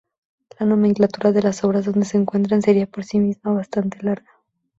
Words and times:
La 0.57 0.65
nomenclatura 0.65 1.31
de 1.31 1.43
las 1.43 1.63
obras 1.63 1.85
donde 1.85 2.05
se 2.07 2.17
encuentran 2.17 2.63
sería 2.63 2.87
por 2.87 3.03
sí 3.03 3.19
misma 3.19 3.51
bastante 3.53 4.01
larga. 4.01 4.31